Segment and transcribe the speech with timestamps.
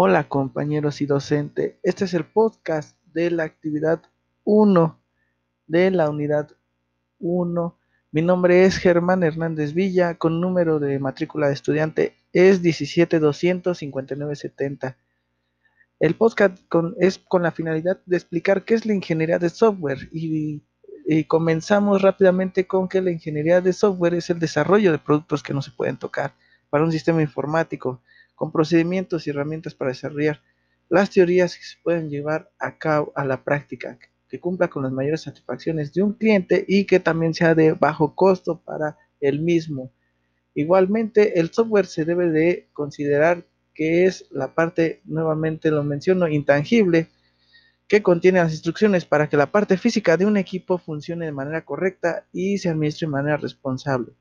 [0.00, 4.00] Hola compañeros y docente, este es el podcast de la actividad
[4.44, 4.96] 1
[5.66, 6.52] de la unidad
[7.18, 7.76] 1.
[8.12, 14.94] Mi nombre es Germán Hernández Villa, con número de matrícula de estudiante es 1725970.
[15.98, 16.56] El podcast
[17.00, 20.62] es con la finalidad de explicar qué es la ingeniería de software y
[21.26, 25.60] comenzamos rápidamente con que la ingeniería de software es el desarrollo de productos que no
[25.60, 26.34] se pueden tocar
[26.70, 28.00] para un sistema informático
[28.38, 30.40] con procedimientos y herramientas para desarrollar
[30.88, 34.92] las teorías que se pueden llevar a cabo a la práctica, que cumpla con las
[34.92, 39.92] mayores satisfacciones de un cliente y que también sea de bajo costo para el mismo.
[40.54, 43.44] Igualmente, el software se debe de considerar
[43.74, 47.08] que es la parte, nuevamente lo menciono, intangible,
[47.88, 51.64] que contiene las instrucciones para que la parte física de un equipo funcione de manera
[51.64, 54.12] correcta y se administre de manera responsable.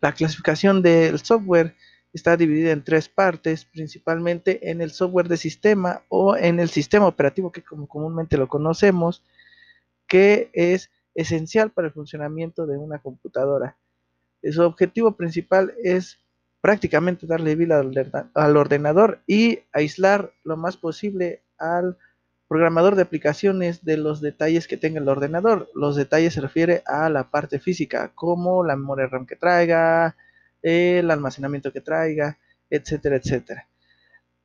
[0.00, 1.74] La clasificación del software
[2.18, 7.06] está dividida en tres partes, principalmente en el software de sistema o en el sistema
[7.06, 9.22] operativo que como comúnmente lo conocemos,
[10.06, 13.76] que es esencial para el funcionamiento de una computadora.
[14.42, 16.18] Su objetivo principal es
[16.60, 17.82] prácticamente darle vida
[18.34, 21.96] al ordenador y aislar lo más posible al
[22.48, 25.68] programador de aplicaciones de los detalles que tenga el ordenador.
[25.74, 30.16] Los detalles se refiere a la parte física, como la memoria RAM que traiga,
[30.62, 32.38] el almacenamiento que traiga,
[32.70, 33.68] etcétera, etcétera.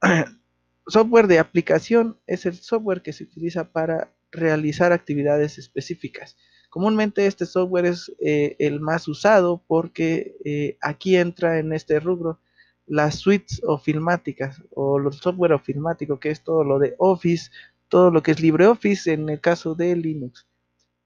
[0.87, 6.37] software de aplicación es el software que se utiliza para realizar actividades específicas.
[6.69, 12.39] Comúnmente este software es eh, el más usado porque eh, aquí entra en este rubro
[12.85, 17.51] las suites o filmáticas o los software filmático que es todo lo de Office,
[17.87, 20.47] todo lo que es LibreOffice en el caso de Linux.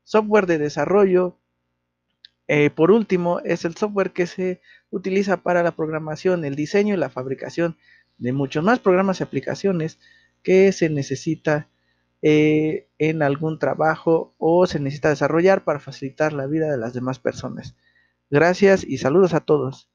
[0.04, 1.38] Software de desarrollo,
[2.48, 6.98] eh, por último, es el software que se utiliza para la programación, el diseño y
[6.98, 7.78] la fabricación
[8.18, 10.00] de muchos más programas y aplicaciones
[10.44, 11.68] que se necesita
[12.22, 17.20] eh, en algún trabajo o se necesita desarrollar para facilitar la vida de las demás
[17.20, 17.76] personas.
[18.30, 19.90] Gracias y saludos a todos.